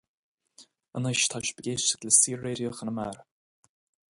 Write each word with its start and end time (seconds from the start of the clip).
Anois, 0.99 1.21
tá 1.33 1.37
sibh 1.49 1.61
ag 1.63 1.69
éisteacht 1.73 2.05
le 2.09 2.13
Saor-Raidió 2.17 2.73
Chonamara. 2.79 3.23